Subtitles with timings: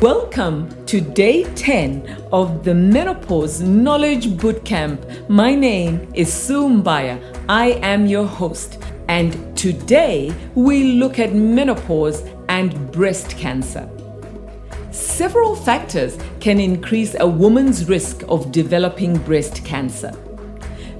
[0.00, 5.28] Welcome to day 10 of the Menopause Knowledge Bootcamp.
[5.28, 7.20] My name is Sue Mbaya.
[7.48, 13.90] I am your host, and today we look at menopause and breast cancer.
[14.92, 20.12] Several factors can increase a woman's risk of developing breast cancer.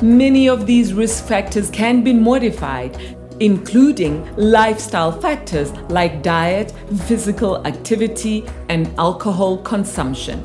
[0.03, 2.99] Many of these risk factors can be modified
[3.41, 6.73] including lifestyle factors like diet,
[7.07, 10.42] physical activity, and alcohol consumption.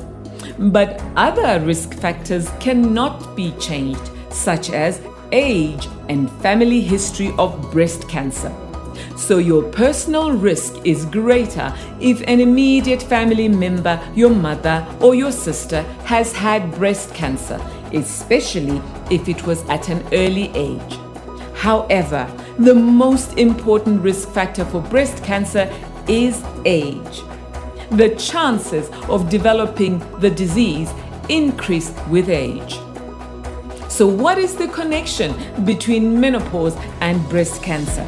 [0.58, 5.00] But other risk factors cannot be changed, such as
[5.32, 8.54] age and family history of breast cancer.
[9.16, 15.32] So, your personal risk is greater if an immediate family member, your mother, or your
[15.32, 17.60] sister has had breast cancer,
[17.92, 18.80] especially
[19.10, 20.98] if it was at an early age.
[21.54, 25.72] However, the most important risk factor for breast cancer
[26.08, 27.22] is age.
[27.90, 30.90] The chances of developing the disease
[31.28, 32.78] increase with age.
[33.88, 38.06] So, what is the connection between menopause and breast cancer?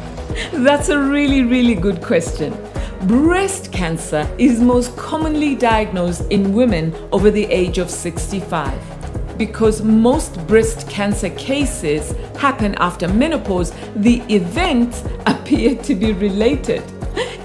[0.53, 2.55] That's a really, really good question.
[3.03, 10.35] Breast cancer is most commonly diagnosed in women over the age of 65 because most
[10.47, 16.83] breast cancer cases happen after menopause, the events appear to be related.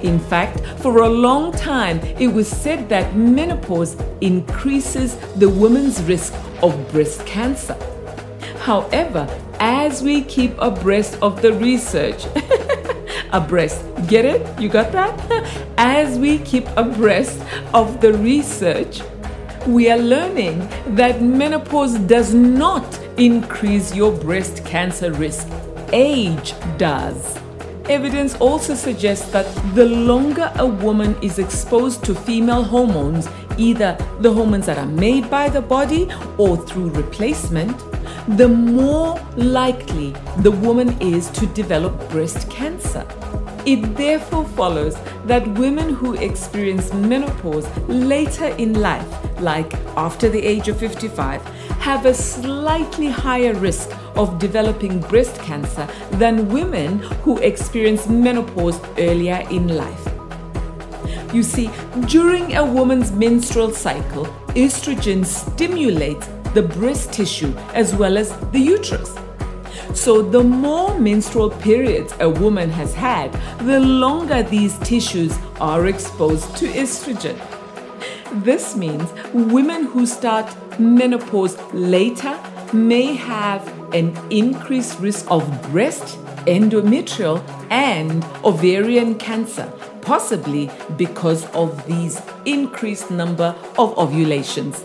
[0.03, 6.35] In fact, for a long time, it was said that menopause increases the woman's risk
[6.63, 7.77] of breast cancer.
[8.59, 12.27] However, as we keep abreast of the research,
[13.33, 14.61] abreast, get it?
[14.61, 15.15] You got that?
[15.79, 17.41] As we keep abreast
[17.73, 19.03] of the research,
[19.67, 22.85] we are learning that menopause does not
[23.25, 25.47] increase your breast cancer risk,
[25.93, 27.39] age does.
[27.89, 34.33] Evidence also suggests that the longer a woman is exposed to female hormones, either the
[34.33, 37.77] hormones that are made by the body or through replacement,
[38.37, 43.07] the more likely the woman is to develop breast cancer.
[43.65, 44.97] It therefore follows
[45.27, 49.07] that women who experience menopause later in life,
[49.41, 51.41] like after the age of 55,
[51.83, 59.45] have a slightly higher risk of developing breast cancer than women who experience menopause earlier
[59.51, 60.09] in life.
[61.35, 61.71] You see,
[62.07, 69.17] during a woman's menstrual cycle, estrogen stimulates the breast tissue as well as the uterus.
[69.93, 73.33] So, the more menstrual periods a woman has had,
[73.67, 77.37] the longer these tissues are exposed to estrogen.
[78.37, 80.47] This means women who start
[80.81, 82.39] menopause later
[82.73, 89.71] may have an increased risk of breast, endometrial, and ovarian cancer,
[90.01, 94.83] possibly because of these increased number of ovulations.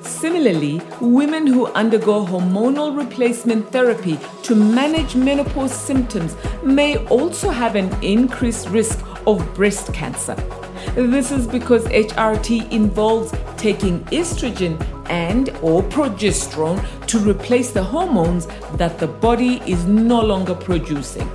[0.00, 6.34] Similarly, women who undergo hormonal replacement therapy to manage menopause symptoms
[6.64, 10.34] may also have an increased risk of breast cancer.
[10.94, 18.98] This is because HRT involves taking estrogen and or progesterone to replace the hormones that
[18.98, 21.30] the body is no longer producing.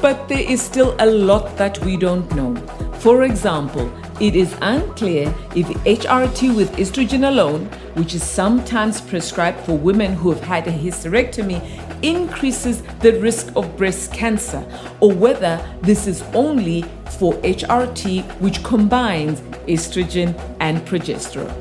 [0.00, 2.54] But there is still a lot that we don't know.
[2.98, 3.90] For example,
[4.20, 10.32] it is unclear if HRT with estrogen alone, which is sometimes prescribed for women who
[10.32, 11.60] have had a hysterectomy,
[12.02, 14.66] increases the risk of breast cancer,
[15.00, 16.82] or whether this is only
[17.18, 21.54] for HRT, which combines estrogen and progesterone.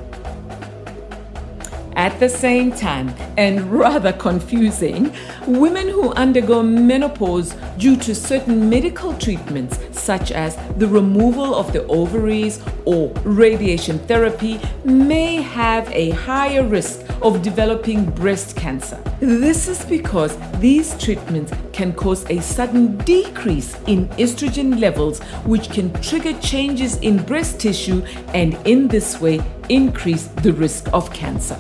[1.98, 5.14] At the same time, and rather confusing,
[5.48, 11.86] women who undergo menopause due to certain medical treatments, such as the removal of the
[11.88, 19.02] ovaries or radiation therapy, may have a higher risk of developing breast cancer.
[19.20, 25.92] This is because these treatments can cause a sudden decrease in estrogen levels, which can
[26.02, 28.04] trigger changes in breast tissue
[28.34, 31.58] and in this way increase the risk of cancer.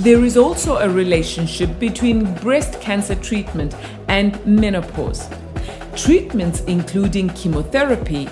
[0.00, 3.74] There is also a relationship between breast cancer treatment
[4.08, 5.26] and menopause.
[5.96, 8.28] Treatments including chemotherapy,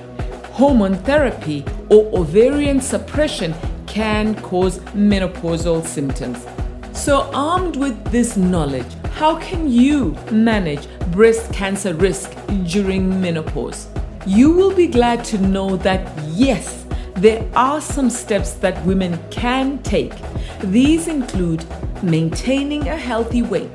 [0.52, 3.55] hormone therapy, or ovarian suppression
[3.87, 6.46] can cause menopausal symptoms.
[6.93, 12.31] So, armed with this knowledge, how can you manage breast cancer risk
[12.66, 13.88] during menopause?
[14.26, 16.83] You will be glad to know that yes,
[17.14, 20.12] there are some steps that women can take.
[20.61, 21.64] These include
[22.02, 23.70] maintaining a healthy weight.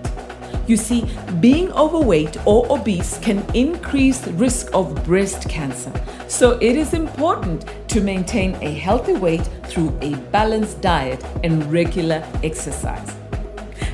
[0.67, 1.09] You see,
[1.39, 5.91] being overweight or obese can increase risk of breast cancer.
[6.27, 12.23] So it is important to maintain a healthy weight through a balanced diet and regular
[12.43, 13.15] exercise.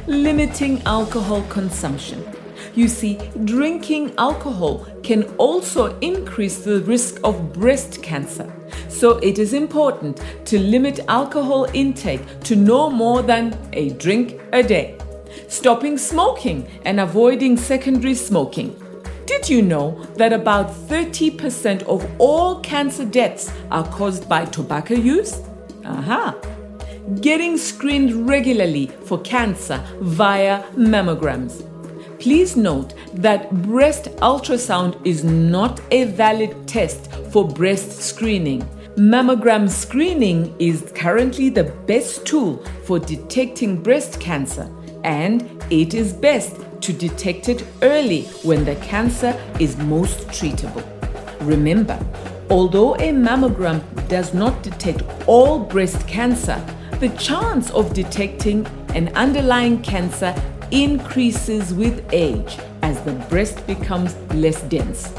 [0.08, 2.35] Limiting alcohol consumption.
[2.76, 8.52] You see, drinking alcohol can also increase the risk of breast cancer.
[8.90, 14.62] So it is important to limit alcohol intake to no more than a drink a
[14.62, 14.98] day.
[15.48, 18.76] Stopping smoking and avoiding secondary smoking.
[19.26, 25.42] Did you know that about 30% of all cancer deaths are caused by tobacco use?
[25.86, 26.36] Aha!
[27.22, 31.64] Getting screened regularly for cancer via mammograms.
[32.26, 38.64] Please note that breast ultrasound is not a valid test for breast screening.
[38.98, 44.68] Mammogram screening is currently the best tool for detecting breast cancer,
[45.04, 50.84] and it is best to detect it early when the cancer is most treatable.
[51.42, 52.00] Remember,
[52.50, 56.60] although a mammogram does not detect all breast cancer,
[57.00, 60.34] the chance of detecting an underlying cancer
[60.72, 65.14] increases with age as the breast becomes less dense.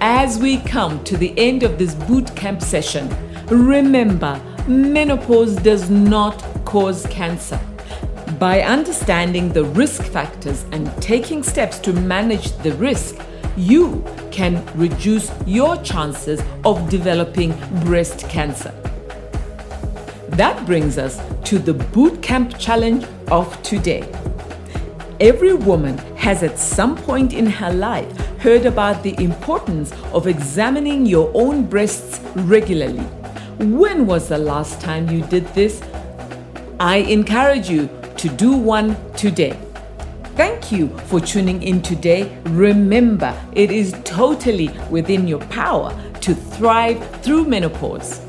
[0.00, 3.08] As we come to the end of this boot camp session,
[3.48, 7.60] remember menopause does not cause cancer.
[8.38, 13.16] By understanding the risk factors and taking steps to manage the risk,
[13.56, 17.52] you can reduce your chances of developing
[17.84, 18.74] breast cancer.
[20.30, 24.02] That brings us to the bootcamp challenge of today.
[25.20, 31.06] Every woman has at some point in her life heard about the importance of examining
[31.06, 33.04] your own breasts regularly.
[33.58, 35.80] When was the last time you did this?
[36.80, 39.56] I encourage you to do one today.
[40.34, 42.36] Thank you for tuning in today.
[42.46, 48.23] Remember, it is totally within your power to thrive through menopause.